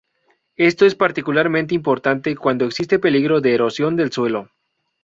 [0.57, 4.49] Esto es particularmente importante cuando existe peligro de erosión del suelo.